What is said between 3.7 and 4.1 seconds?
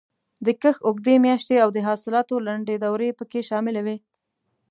وې.